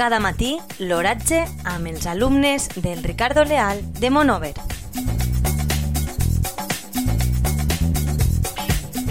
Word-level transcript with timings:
Cada 0.00 0.16
matí, 0.16 0.56
l'oratge 0.80 1.44
amb 1.68 1.84
els 1.90 2.06
alumnes 2.08 2.70
del 2.80 3.02
Ricardo 3.04 3.44
Leal 3.44 3.84
de 3.98 4.08
Monover. 4.08 4.54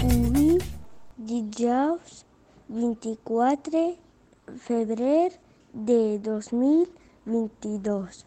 Avui, 0.02 0.58
dijous 1.30 2.26
24 2.66 3.94
febrer 4.66 5.30
de 5.72 6.18
2022. 6.26 8.26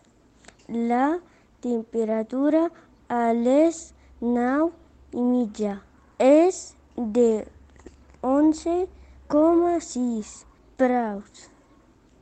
La 0.88 1.20
temperatura 1.60 2.72
a 3.10 3.34
les 3.44 3.94
9 4.22 4.72
i 5.12 5.22
mitja 5.34 5.82
és 6.32 6.80
de 6.96 7.44
11,6 8.24 10.48
graus 10.80 11.53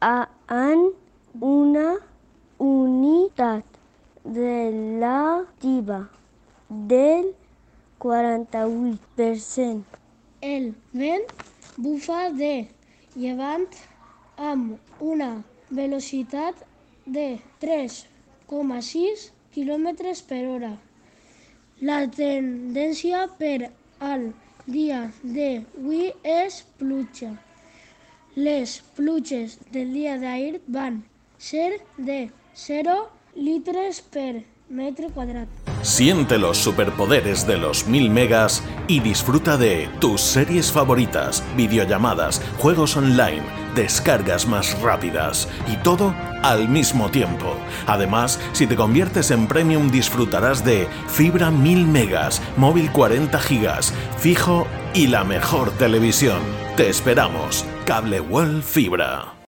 en 0.02 0.94
una 1.40 2.00
unitat 2.58 3.64
relativa 4.24 6.10
del 6.70 7.36
48%. 8.00 9.84
El 10.42 10.74
vent 10.94 11.26
bufa 11.78 12.32
de 12.32 12.68
llevant 13.16 13.68
amb 14.38 14.80
una 15.00 15.44
velocitat 15.70 16.56
de 17.06 17.40
3,6 17.62 19.30
km 19.54 19.88
per 20.28 20.42
hora. 20.48 20.74
La 21.82 22.08
tendència 22.10 23.28
per 23.38 23.70
al 24.00 24.32
dia 24.66 25.12
d'avui 25.22 26.12
és 26.24 26.64
pluja. 26.82 27.51
Les 28.36 28.82
pluges 28.96 29.58
del 29.74 29.92
dia 29.92 30.16
d'ahir 30.16 30.62
van 30.72 31.02
ser 31.38 31.82
de 31.98 32.30
0 32.56 32.94
litres 33.36 34.00
per 34.00 34.46
metro 34.70 35.10
quadrat. 35.12 35.50
Siente 35.82 36.38
los 36.38 36.58
superpoderes 36.58 37.46
de 37.46 37.58
los 37.58 37.88
1000 37.88 38.10
megas 38.10 38.64
y 38.88 39.02
disfruta 39.02 39.58
de 39.58 39.90
tus 40.00 40.22
series 40.22 40.72
favoritas, 40.72 41.44
videollamadas, 41.58 42.42
juegos 42.58 42.96
online, 42.96 43.44
descargas 43.76 44.48
más 44.48 44.80
rápidas 44.80 45.50
y 45.68 45.76
todo 45.84 46.16
al 46.42 46.70
mismo 46.70 47.12
tiempo. 47.12 47.58
Además, 47.86 48.40
si 48.54 48.66
te 48.66 48.78
conviertes 48.78 49.32
en 49.32 49.46
premium 49.48 49.92
disfrutarás 49.92 50.64
de 50.64 50.88
fibra 51.10 51.52
1000 51.52 51.86
megas, 51.86 52.42
móvil 52.56 52.94
40 52.94 53.38
gigas, 53.42 53.94
fijo 54.20 54.68
y 54.94 55.08
la 55.08 55.26
mejor 55.26 55.72
televisión. 55.72 56.40
Te 56.78 56.88
esperamos. 56.88 57.66
Cable 57.92 58.22
World 58.22 58.64
Fibra. 58.64 59.32